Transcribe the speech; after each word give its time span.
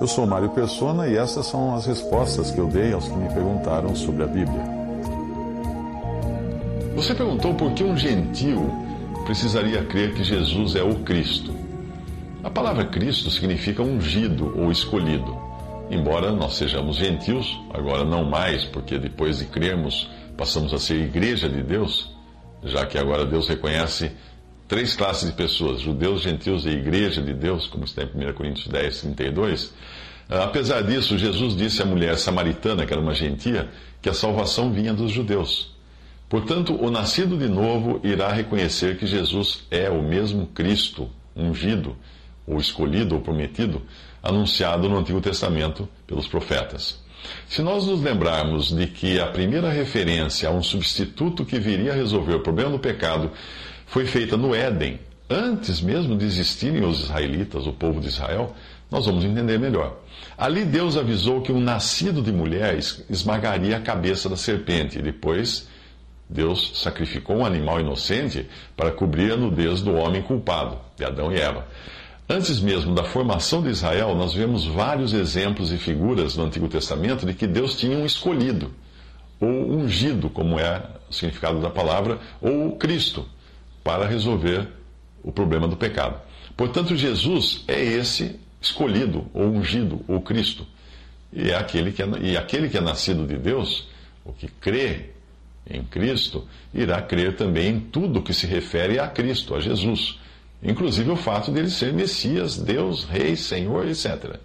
Eu 0.00 0.06
sou 0.06 0.26
Mário 0.26 0.48
Persona 0.48 1.06
e 1.08 1.14
essas 1.14 1.44
são 1.44 1.74
as 1.74 1.84
respostas 1.84 2.50
que 2.50 2.58
eu 2.58 2.66
dei 2.66 2.94
aos 2.94 3.06
que 3.06 3.14
me 3.14 3.28
perguntaram 3.28 3.94
sobre 3.94 4.22
a 4.24 4.26
Bíblia. 4.26 4.64
Você 6.96 7.14
perguntou 7.14 7.52
por 7.52 7.72
que 7.74 7.84
um 7.84 7.94
gentio 7.94 8.72
precisaria 9.26 9.84
crer 9.84 10.14
que 10.14 10.24
Jesus 10.24 10.74
é 10.74 10.82
o 10.82 11.00
Cristo. 11.00 11.54
A 12.42 12.48
palavra 12.48 12.86
Cristo 12.86 13.30
significa 13.30 13.82
ungido 13.82 14.58
ou 14.58 14.72
escolhido. 14.72 15.36
Embora 15.90 16.32
nós 16.32 16.54
sejamos 16.54 16.96
gentios, 16.96 17.60
agora 17.74 18.02
não 18.02 18.24
mais, 18.24 18.64
porque 18.64 18.98
depois 18.98 19.38
de 19.38 19.44
crermos 19.44 20.08
passamos 20.34 20.72
a 20.72 20.78
ser 20.78 20.94
igreja 20.94 21.46
de 21.46 21.62
Deus, 21.62 22.10
já 22.64 22.86
que 22.86 22.96
agora 22.96 23.26
Deus 23.26 23.46
reconhece 23.48 24.10
três 24.70 24.94
classes 24.94 25.28
de 25.28 25.32
pessoas, 25.32 25.80
judeus, 25.80 26.22
gentios 26.22 26.64
e 26.64 26.68
igreja 26.68 27.20
de 27.20 27.34
Deus, 27.34 27.66
como 27.66 27.84
está 27.84 28.04
em 28.04 28.06
1 28.06 28.32
Coríntios 28.34 28.68
10, 28.68 29.00
32. 29.00 29.74
Apesar 30.28 30.84
disso, 30.84 31.18
Jesus 31.18 31.56
disse 31.56 31.82
à 31.82 31.84
mulher 31.84 32.16
samaritana, 32.16 32.86
que 32.86 32.92
era 32.92 33.02
uma 33.02 33.12
gentia, 33.12 33.68
que 34.00 34.08
a 34.08 34.14
salvação 34.14 34.72
vinha 34.72 34.94
dos 34.94 35.10
judeus. 35.10 35.74
Portanto, 36.28 36.72
o 36.80 36.88
nascido 36.88 37.36
de 37.36 37.48
novo 37.48 38.00
irá 38.04 38.32
reconhecer 38.32 38.96
que 38.96 39.08
Jesus 39.08 39.64
é 39.72 39.90
o 39.90 40.00
mesmo 40.04 40.46
Cristo, 40.46 41.10
ungido, 41.34 41.96
ou 42.46 42.60
escolhido 42.60 43.16
ou 43.16 43.20
prometido, 43.20 43.82
anunciado 44.22 44.88
no 44.88 44.96
Antigo 44.96 45.20
Testamento 45.20 45.88
pelos 46.06 46.28
profetas. 46.28 47.02
Se 47.48 47.60
nós 47.60 47.86
nos 47.86 48.00
lembrarmos 48.00 48.72
de 48.72 48.86
que 48.86 49.18
a 49.18 49.26
primeira 49.26 49.68
referência 49.68 50.48
a 50.48 50.52
um 50.52 50.62
substituto 50.62 51.44
que 51.44 51.58
viria 51.58 51.90
a 51.90 51.96
resolver 51.96 52.34
o 52.34 52.40
problema 52.40 52.70
do 52.70 52.78
pecado 52.78 53.32
foi 53.90 54.06
feita 54.06 54.36
no 54.36 54.54
Éden, 54.54 55.00
antes 55.28 55.80
mesmo 55.80 56.16
de 56.16 56.24
existirem 56.24 56.84
os 56.84 57.00
israelitas, 57.00 57.66
o 57.66 57.72
povo 57.72 58.00
de 58.00 58.06
Israel, 58.06 58.54
nós 58.88 59.06
vamos 59.06 59.24
entender 59.24 59.58
melhor. 59.58 59.96
Ali 60.38 60.64
Deus 60.64 60.96
avisou 60.96 61.42
que 61.42 61.50
um 61.50 61.60
nascido 61.60 62.22
de 62.22 62.30
mulher 62.30 62.78
esmagaria 62.78 63.76
a 63.76 63.80
cabeça 63.80 64.28
da 64.28 64.36
serpente, 64.36 65.00
e 65.00 65.02
depois 65.02 65.66
Deus 66.28 66.70
sacrificou 66.80 67.38
um 67.38 67.44
animal 67.44 67.80
inocente 67.80 68.48
para 68.76 68.92
cobrir 68.92 69.32
a 69.32 69.36
nudez 69.36 69.82
do 69.82 69.92
homem 69.94 70.22
culpado, 70.22 70.78
de 70.96 71.04
Adão 71.04 71.32
e 71.32 71.40
Eva. 71.40 71.66
Antes 72.28 72.60
mesmo 72.60 72.94
da 72.94 73.02
formação 73.02 73.60
de 73.60 73.70
Israel, 73.70 74.14
nós 74.14 74.32
vemos 74.32 74.64
vários 74.66 75.12
exemplos 75.12 75.72
e 75.72 75.76
figuras 75.76 76.36
no 76.36 76.44
Antigo 76.44 76.68
Testamento 76.68 77.26
de 77.26 77.34
que 77.34 77.46
Deus 77.48 77.74
tinha 77.74 77.98
um 77.98 78.06
escolhido, 78.06 78.72
ou 79.40 79.48
ungido, 79.48 80.30
como 80.30 80.60
é 80.60 80.80
o 81.10 81.12
significado 81.12 81.60
da 81.60 81.70
palavra, 81.70 82.20
ou 82.40 82.76
Cristo, 82.76 83.26
para 83.82 84.06
resolver 84.06 84.68
o 85.22 85.32
problema 85.32 85.68
do 85.68 85.76
pecado. 85.76 86.20
Portanto, 86.56 86.96
Jesus 86.96 87.64
é 87.66 87.82
esse 87.82 88.38
escolhido, 88.60 89.26
ou 89.32 89.46
ungido, 89.46 90.04
ou 90.06 90.20
Cristo. 90.20 90.66
E, 91.32 91.50
é 91.50 91.56
aquele 91.56 91.92
que 91.92 92.02
é, 92.02 92.06
e 92.20 92.36
aquele 92.36 92.68
que 92.68 92.76
é 92.76 92.80
nascido 92.80 93.26
de 93.26 93.36
Deus, 93.36 93.88
o 94.24 94.32
que 94.32 94.48
crê 94.48 95.10
em 95.68 95.82
Cristo, 95.84 96.46
irá 96.74 97.00
crer 97.00 97.36
também 97.36 97.68
em 97.68 97.80
tudo 97.80 98.22
que 98.22 98.34
se 98.34 98.46
refere 98.46 98.98
a 98.98 99.06
Cristo, 99.06 99.54
a 99.54 99.60
Jesus 99.60 100.18
inclusive 100.62 101.10
o 101.10 101.16
fato 101.16 101.50
dele 101.50 101.70
ser 101.70 101.92
Messias, 101.92 102.56
Deus, 102.58 103.04
Rei, 103.04 103.36
Senhor, 103.36 103.86
etc. 103.88 104.36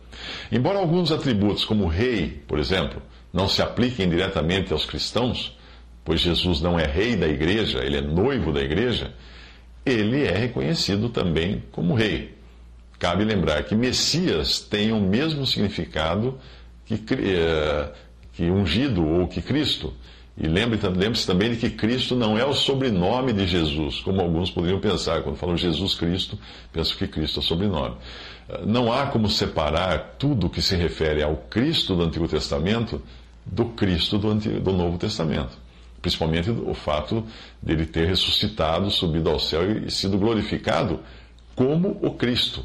Embora 0.51 0.79
alguns 0.79 1.11
atributos, 1.11 1.65
como 1.65 1.87
Rei, 1.87 2.41
por 2.47 2.59
exemplo, 2.59 3.01
não 3.33 3.47
se 3.47 3.61
apliquem 3.61 4.09
diretamente 4.09 4.71
aos 4.71 4.85
cristãos, 4.85 5.57
pois 6.05 6.21
Jesus 6.21 6.61
não 6.61 6.79
é 6.79 6.85
Rei 6.85 7.15
da 7.15 7.27
igreja, 7.27 7.83
ele 7.83 7.97
é 7.97 8.01
noivo 8.01 8.53
da 8.53 8.61
igreja, 8.61 9.11
ele 9.83 10.23
é 10.23 10.37
reconhecido 10.37 11.09
também 11.09 11.63
como 11.71 11.95
Rei. 11.95 12.35
Cabe 12.97 13.25
lembrar 13.25 13.63
que 13.63 13.75
Messias 13.75 14.59
tem 14.59 14.91
o 14.91 15.01
mesmo 15.01 15.45
significado 15.45 16.37
que, 16.85 16.95
eh, 17.11 17.91
que 18.33 18.43
ungido 18.49 19.05
ou 19.05 19.27
que 19.27 19.41
Cristo. 19.41 19.93
E 20.37 20.47
lembre-se 20.47 21.25
também 21.25 21.51
de 21.51 21.57
que 21.57 21.69
Cristo 21.69 22.15
não 22.15 22.37
é 22.37 22.45
o 22.45 22.53
sobrenome 22.53 23.31
de 23.31 23.47
Jesus, 23.47 23.99
como 24.01 24.21
alguns 24.21 24.51
poderiam 24.51 24.79
pensar. 24.79 25.21
Quando 25.23 25.37
falam 25.37 25.57
Jesus 25.57 25.95
Cristo, 25.95 26.37
penso 26.73 26.97
que 26.97 27.07
Cristo 27.07 27.39
é 27.39 27.41
o 27.41 27.43
sobrenome. 27.43 27.95
Não 28.65 28.91
há 28.91 29.07
como 29.07 29.29
separar 29.29 30.15
tudo 30.19 30.49
que 30.49 30.61
se 30.61 30.75
refere 30.75 31.23
ao 31.23 31.35
Cristo 31.49 31.95
do 31.95 32.03
Antigo 32.03 32.27
Testamento 32.27 33.01
do 33.45 33.65
Cristo 33.65 34.17
do, 34.17 34.29
Antigo, 34.29 34.59
do 34.59 34.73
Novo 34.73 34.97
Testamento. 34.97 35.64
Principalmente 36.05 36.51
o 36.51 36.75
fato 36.75 37.25
dele 37.59 37.83
ter 37.83 38.05
ressuscitado, 38.05 38.91
subido 38.91 39.27
ao 39.27 39.39
céu 39.39 39.87
e 39.87 39.89
sido 39.89 40.19
glorificado 40.19 40.99
como 41.55 41.97
o 41.99 42.11
Cristo. 42.11 42.63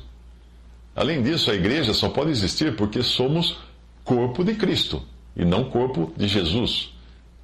Além 0.95 1.23
disso, 1.23 1.51
a 1.51 1.55
igreja 1.55 1.95
só 1.95 2.11
pode 2.11 2.31
existir 2.31 2.77
porque 2.77 3.03
somos 3.03 3.57
corpo 4.05 4.45
de 4.45 4.57
Cristo 4.57 5.03
e 5.35 5.43
não 5.43 5.71
corpo 5.71 6.13
de 6.15 6.29
Jesus. 6.29 6.93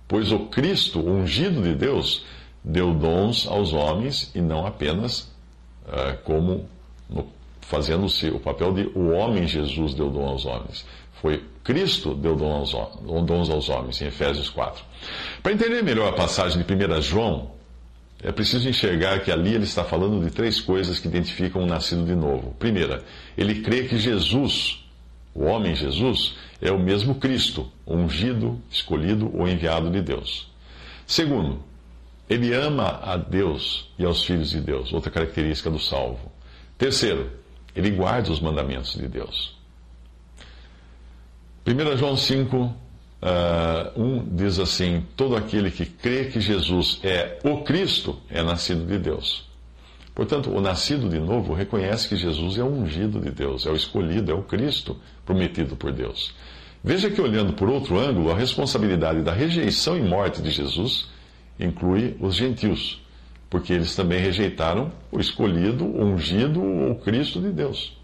Pois 0.06 0.30
o 0.32 0.40
Cristo, 0.40 1.00
ungido 1.00 1.62
de 1.62 1.74
Deus, 1.74 2.26
deu 2.62 2.92
dons 2.92 3.46
aos 3.46 3.72
homens 3.72 4.30
e 4.34 4.42
não 4.42 4.66
apenas 4.66 5.32
uh, 5.86 6.22
como 6.24 6.68
no, 7.08 7.26
fazendo-se 7.68 8.28
o 8.28 8.38
papel 8.38 8.72
de 8.72 8.90
o 8.94 9.10
homem 9.10 9.46
Jesus 9.46 9.94
deu 9.94 10.08
dom 10.10 10.26
aos 10.26 10.44
homens. 10.44 10.86
Foi 11.20 11.42
Cristo 11.64 12.14
deu 12.14 12.36
aos, 12.44 12.72
dons 13.24 13.50
aos 13.50 13.68
homens, 13.68 14.00
em 14.00 14.06
Efésios 14.06 14.48
4. 14.48 14.84
Para 15.42 15.52
entender 15.52 15.82
melhor 15.82 16.08
a 16.08 16.16
passagem 16.16 16.62
de 16.62 16.72
1 16.72 17.02
João, 17.02 17.50
é 18.22 18.30
preciso 18.30 18.68
enxergar 18.68 19.20
que 19.20 19.32
ali 19.32 19.54
ele 19.54 19.64
está 19.64 19.82
falando 19.82 20.24
de 20.24 20.30
três 20.30 20.60
coisas 20.60 20.98
que 20.98 21.08
identificam 21.08 21.62
um 21.62 21.66
nascido 21.66 22.04
de 22.04 22.14
novo. 22.14 22.54
Primeira, 22.58 23.02
ele 23.36 23.62
crê 23.62 23.84
que 23.84 23.98
Jesus, 23.98 24.84
o 25.34 25.44
homem 25.44 25.74
Jesus, 25.74 26.36
é 26.62 26.70
o 26.70 26.78
mesmo 26.78 27.16
Cristo, 27.16 27.70
ungido, 27.86 28.60
escolhido 28.70 29.30
ou 29.36 29.48
enviado 29.48 29.90
de 29.90 30.00
Deus. 30.00 30.48
Segundo, 31.06 31.60
ele 32.30 32.54
ama 32.54 33.00
a 33.02 33.16
Deus 33.16 33.92
e 33.98 34.04
aos 34.04 34.24
filhos 34.24 34.50
de 34.50 34.60
Deus, 34.60 34.92
outra 34.92 35.10
característica 35.10 35.70
do 35.70 35.78
salvo. 35.78 36.30
Terceiro, 36.78 37.30
ele 37.76 37.90
guarda 37.90 38.32
os 38.32 38.40
mandamentos 38.40 38.94
de 38.94 39.06
Deus. 39.06 39.54
1 41.66 41.96
João 41.96 42.16
5, 42.16 42.56
uh, 42.56 42.74
1 44.00 44.36
diz 44.36 44.58
assim: 44.58 45.04
Todo 45.14 45.36
aquele 45.36 45.70
que 45.70 45.84
crê 45.84 46.24
que 46.26 46.40
Jesus 46.40 47.00
é 47.02 47.38
o 47.44 47.58
Cristo 47.62 48.18
é 48.30 48.42
nascido 48.42 48.86
de 48.86 48.98
Deus. 48.98 49.44
Portanto, 50.14 50.50
o 50.50 50.62
nascido 50.62 51.10
de 51.10 51.18
novo 51.18 51.52
reconhece 51.52 52.08
que 52.08 52.16
Jesus 52.16 52.56
é 52.56 52.62
o 52.62 52.72
ungido 52.72 53.20
de 53.20 53.30
Deus, 53.30 53.66
é 53.66 53.70
o 53.70 53.76
escolhido, 53.76 54.32
é 54.32 54.34
o 54.34 54.42
Cristo 54.42 54.96
prometido 55.26 55.76
por 55.76 55.92
Deus. 55.92 56.34
Veja 56.82 57.10
que, 57.10 57.20
olhando 57.20 57.52
por 57.52 57.68
outro 57.68 57.98
ângulo, 57.98 58.30
a 58.30 58.36
responsabilidade 58.36 59.20
da 59.20 59.32
rejeição 59.32 59.94
e 59.96 60.00
morte 60.00 60.40
de 60.40 60.50
Jesus 60.50 61.08
inclui 61.60 62.16
os 62.20 62.34
gentios, 62.34 63.02
porque 63.48 63.72
eles 63.72 63.94
também 63.94 64.20
rejeitaram 64.20 64.92
o 65.10 65.20
escolhido, 65.20 65.84
o 65.84 66.04
ungido, 66.04 66.60
o 66.60 66.96
Cristo 66.96 67.40
de 67.40 67.50
Deus. 67.50 67.96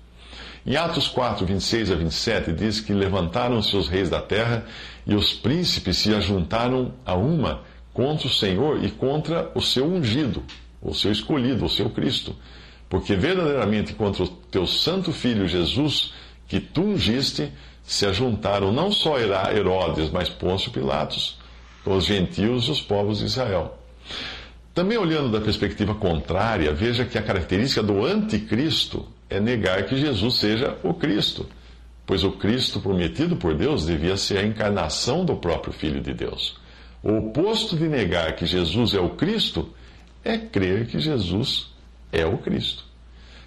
Em 0.64 0.76
Atos 0.76 1.08
4, 1.08 1.44
26 1.44 1.90
a 1.90 1.94
27, 1.96 2.52
diz 2.52 2.80
que 2.80 2.92
levantaram-se 2.92 3.76
os 3.76 3.88
reis 3.88 4.08
da 4.08 4.20
terra 4.20 4.64
e 5.06 5.14
os 5.14 5.32
príncipes 5.32 5.98
se 5.98 6.14
ajuntaram 6.14 6.92
a 7.04 7.14
uma 7.14 7.62
contra 7.92 8.28
o 8.28 8.30
Senhor 8.30 8.84
e 8.84 8.90
contra 8.90 9.50
o 9.54 9.60
seu 9.60 9.86
ungido 9.86 10.42
o 10.82 10.92
seu 10.92 11.12
escolhido, 11.12 11.64
o 11.64 11.68
seu 11.68 11.88
Cristo. 11.88 12.34
Porque 12.88 13.14
verdadeiramente 13.14 13.94
contra 13.94 14.24
o 14.24 14.28
teu 14.28 14.66
santo 14.66 15.12
filho 15.12 15.46
Jesus, 15.46 16.12
que 16.48 16.60
tu 16.60 16.82
ungiste, 16.82 17.50
se 17.82 18.04
ajuntaram 18.04 18.72
não 18.72 18.92
só 18.92 19.18
Herodes, 19.18 20.10
mas 20.10 20.28
Pôncio 20.28 20.70
Pilatos, 20.70 21.38
os 21.86 22.04
gentios 22.04 22.66
e 22.66 22.70
os 22.70 22.80
povos 22.80 23.18
de 23.18 23.24
Israel. 23.24 23.78
Também 24.74 24.96
olhando 24.96 25.30
da 25.30 25.40
perspectiva 25.40 25.94
contrária, 25.94 26.72
veja 26.72 27.04
que 27.04 27.18
a 27.18 27.22
característica 27.22 27.82
do 27.82 28.04
anticristo 28.04 29.06
é 29.28 29.38
negar 29.38 29.84
que 29.84 29.96
Jesus 29.96 30.36
seja 30.36 30.78
o 30.82 30.94
Cristo, 30.94 31.46
pois 32.06 32.24
o 32.24 32.32
Cristo 32.32 32.80
prometido 32.80 33.36
por 33.36 33.54
Deus 33.54 33.84
devia 33.84 34.16
ser 34.16 34.38
a 34.38 34.46
encarnação 34.46 35.26
do 35.26 35.36
próprio 35.36 35.74
Filho 35.74 36.00
de 36.00 36.14
Deus. 36.14 36.58
O 37.02 37.18
oposto 37.18 37.76
de 37.76 37.86
negar 37.86 38.34
que 38.34 38.46
Jesus 38.46 38.94
é 38.94 39.00
o 39.00 39.10
Cristo 39.10 39.68
é 40.24 40.38
crer 40.38 40.86
que 40.86 40.98
Jesus 40.98 41.70
é 42.10 42.24
o 42.24 42.38
Cristo. 42.38 42.84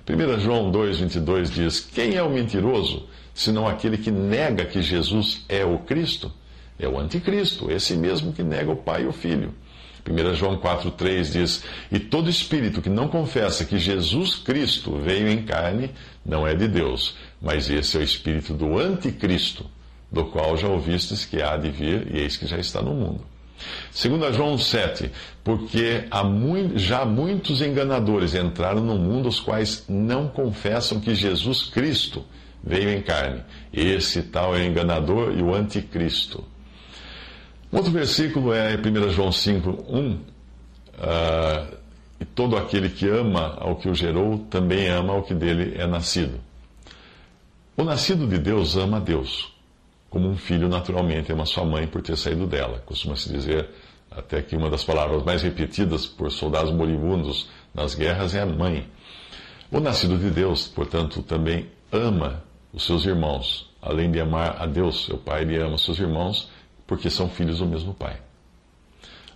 1 0.07 0.39
João 0.39 0.71
2,22 0.71 1.49
diz: 1.49 1.79
Quem 1.79 2.15
é 2.15 2.21
o 2.21 2.29
mentiroso, 2.29 3.07
senão 3.33 3.67
aquele 3.67 3.97
que 3.97 4.11
nega 4.11 4.65
que 4.65 4.81
Jesus 4.81 5.43
é 5.49 5.65
o 5.65 5.79
Cristo? 5.79 6.31
É 6.77 6.87
o 6.87 6.99
anticristo, 6.99 7.71
esse 7.71 7.95
mesmo 7.95 8.31
que 8.31 8.43
nega 8.43 8.69
o 8.69 8.75
Pai 8.75 9.03
e 9.03 9.07
o 9.07 9.13
Filho. 9.13 9.53
1 10.07 10.35
João 10.35 10.57
4,3 10.57 11.31
diz: 11.31 11.63
E 11.91 11.99
todo 11.99 12.29
espírito 12.29 12.81
que 12.81 12.89
não 12.89 13.07
confessa 13.07 13.65
que 13.65 13.79
Jesus 13.79 14.35
Cristo 14.35 14.99
veio 14.99 15.27
em 15.27 15.41
carne 15.43 15.89
não 16.23 16.45
é 16.47 16.53
de 16.53 16.67
Deus, 16.67 17.15
mas 17.41 17.69
esse 17.69 17.97
é 17.97 17.99
o 17.99 18.03
espírito 18.03 18.53
do 18.53 18.77
anticristo, 18.77 19.65
do 20.11 20.25
qual 20.25 20.55
já 20.55 20.67
ouvistes 20.67 21.25
que 21.25 21.41
há 21.41 21.57
de 21.57 21.71
vir, 21.71 22.07
e 22.13 22.19
eis 22.19 22.37
que 22.37 22.45
já 22.45 22.57
está 22.57 22.81
no 22.81 22.93
mundo. 22.93 23.21
2 23.99 24.35
João 24.35 24.57
7, 24.57 25.09
porque 25.43 26.05
há 26.11 26.23
muito, 26.23 26.77
já 26.77 27.05
muitos 27.05 27.61
enganadores 27.61 28.35
entraram 28.35 28.81
no 28.81 28.95
mundo, 28.95 29.29
os 29.29 29.39
quais 29.39 29.85
não 29.87 30.27
confessam 30.27 30.99
que 30.99 31.15
Jesus 31.15 31.63
Cristo 31.63 32.23
veio 32.63 32.89
em 32.89 33.01
carne. 33.01 33.41
Esse 33.73 34.21
tal 34.23 34.55
é 34.55 34.59
o 34.59 34.65
enganador 34.65 35.33
e 35.37 35.41
o 35.41 35.53
anticristo. 35.53 36.43
Outro 37.71 37.91
versículo 37.91 38.53
é 38.53 38.75
1 38.75 39.09
João 39.09 39.31
5, 39.31 39.85
1. 39.89 40.11
Uh, 40.11 41.75
e 42.19 42.25
todo 42.25 42.55
aquele 42.55 42.89
que 42.89 43.07
ama 43.07 43.57
ao 43.59 43.75
que 43.75 43.89
o 43.89 43.93
gerou, 43.93 44.39
também 44.49 44.87
ama 44.87 45.13
ao 45.13 45.23
que 45.23 45.33
dele 45.33 45.75
é 45.77 45.85
nascido. 45.85 46.39
O 47.75 47.83
nascido 47.83 48.25
de 48.25 48.37
Deus 48.37 48.77
ama 48.77 48.97
a 48.97 48.99
Deus 49.01 49.55
como 50.15 50.29
um 50.29 50.37
filho 50.37 50.69
naturalmente 50.69 51.33
ama 51.33 51.45
sua 51.45 51.65
mãe 51.65 51.85
por 51.85 52.01
ter 52.01 52.15
saído 52.15 52.47
dela. 52.47 52.81
Costuma-se 52.85 53.29
dizer 53.29 53.67
até 54.09 54.41
que 54.41 54.55
uma 54.55 54.69
das 54.69 54.81
palavras 54.81 55.21
mais 55.23 55.41
repetidas 55.41 56.05
por 56.05 56.31
soldados 56.31 56.71
moribundos 56.71 57.49
nas 57.73 57.93
guerras 57.95 58.33
é 58.33 58.41
a 58.41 58.45
mãe. 58.45 58.87
O 59.69 59.81
nascido 59.81 60.17
de 60.17 60.29
Deus, 60.29 60.69
portanto, 60.69 61.21
também 61.21 61.67
ama 61.91 62.41
os 62.71 62.85
seus 62.85 63.05
irmãos. 63.05 63.69
Além 63.81 64.09
de 64.09 64.21
amar 64.21 64.55
a 64.57 64.65
Deus, 64.65 65.03
seu 65.03 65.17
pai, 65.17 65.41
ele 65.41 65.57
ama 65.57 65.77
seus 65.77 65.99
irmãos 65.99 66.49
porque 66.87 67.09
são 67.09 67.29
filhos 67.29 67.59
do 67.59 67.65
mesmo 67.65 67.93
pai. 67.93 68.17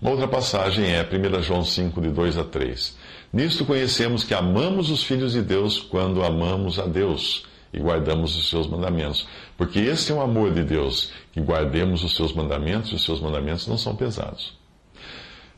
Uma 0.01 0.11
outra 0.11 0.27
passagem 0.27 0.85
é 0.85 1.03
1 1.03 1.41
João 1.41 1.63
5, 1.63 1.99
de 2.01 2.09
2 2.09 2.37
a 2.37 2.43
3. 2.43 2.97
Nisto 3.33 3.65
conhecemos 3.65 4.23
que 4.23 4.33
amamos 4.33 4.89
os 4.89 5.03
filhos 5.03 5.33
de 5.33 5.41
Deus 5.41 5.79
quando 5.79 6.23
amamos 6.23 6.79
a 6.79 6.85
Deus 6.85 7.45
e 7.73 7.79
guardamos 7.79 8.37
os 8.37 8.49
seus 8.49 8.67
mandamentos. 8.67 9.27
Porque 9.57 9.79
esse 9.79 10.11
é 10.11 10.15
o 10.15 10.21
amor 10.21 10.53
de 10.53 10.63
Deus, 10.63 11.11
que 11.31 11.41
guardemos 11.41 12.03
os 12.03 12.15
seus 12.15 12.33
mandamentos, 12.33 12.91
e 12.91 12.95
os 12.95 13.03
seus 13.03 13.19
mandamentos 13.19 13.67
não 13.67 13.77
são 13.77 13.95
pesados. 13.95 14.57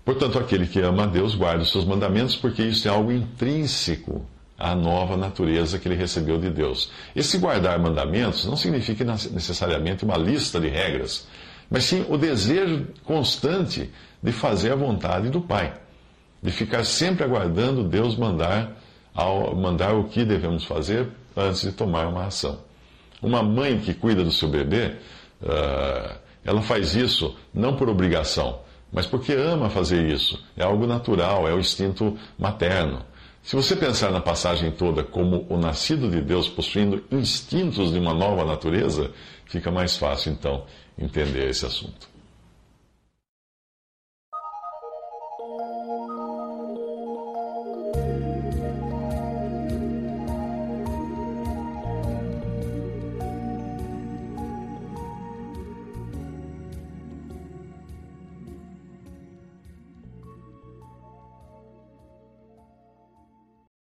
Portanto, 0.04 0.40
aquele 0.40 0.66
que 0.68 0.80
ama 0.80 1.04
a 1.04 1.08
Deus 1.08 1.36
guarda 1.36 1.62
os 1.62 1.72
seus 1.72 1.86
mandamentos, 1.86 2.36
porque 2.36 2.64
isso 2.64 2.88
é 2.88 2.92
algo 2.92 3.12
intrínseco 3.12 4.26
à 4.58 4.76
nova 4.76 5.16
natureza 5.16 5.80
que 5.80 5.88
ele 5.88 5.96
recebeu 5.96 6.40
de 6.40 6.50
Deus. 6.50 6.92
Esse 7.16 7.38
guardar 7.38 7.80
mandamentos 7.80 8.46
não 8.46 8.58
significa 8.58 9.04
necessariamente 9.04 10.04
uma 10.04 10.18
lista 10.18 10.60
de 10.60 10.68
regras, 10.68 11.28
mas 11.72 11.86
sim 11.86 12.06
o 12.10 12.18
desejo 12.18 12.86
constante 13.06 13.90
de 14.22 14.32
fazer 14.34 14.74
a 14.74 14.76
vontade 14.76 15.30
do 15.30 15.40
Pai, 15.40 15.74
de 16.44 16.52
ficar 16.52 16.84
sempre 16.84 17.24
aguardando 17.24 17.82
Deus 17.86 18.18
mandar, 18.18 18.78
ao, 19.16 19.56
mandar 19.56 19.96
o 19.96 20.04
que 20.04 20.26
devemos 20.26 20.66
fazer 20.66 21.08
antes 21.36 21.62
de 21.62 21.72
tomar 21.72 22.08
uma 22.08 22.26
ação. 22.26 22.60
Uma 23.22 23.42
mãe 23.42 23.80
que 23.80 23.94
cuida 23.94 24.22
do 24.22 24.32
seu 24.32 24.50
bebê, 24.50 24.96
uh, 25.42 26.16
ela 26.44 26.62
faz 26.62 26.94
isso 26.94 27.38
não 27.54 27.78
por 27.78 27.88
obrigação, 27.88 28.60
mas 28.92 29.06
porque 29.06 29.32
ama 29.32 29.70
fazer 29.70 30.06
isso. 30.06 30.44
É 30.58 30.64
algo 30.64 30.86
natural, 30.86 31.48
é 31.48 31.54
o 31.54 31.60
instinto 31.60 32.18
materno. 32.38 33.06
Se 33.44 33.56
você 33.56 33.76
pensar 33.76 34.12
na 34.12 34.22
passagem 34.22 34.72
toda 34.72 35.04
como 35.04 35.48
o 35.50 35.58
nascido 35.58 36.10
de 36.10 36.22
Deus 36.22 36.48
possuindo 36.48 37.04
instintos 37.12 37.92
de 37.92 37.98
uma 37.98 38.14
nova 38.14 38.46
natureza, 38.46 39.12
fica 39.46 39.72
mais 39.72 39.98
fácil 39.98 40.32
então 40.32 40.66
entender 40.98 41.50
esse 41.50 41.66
assunto. 41.66 42.11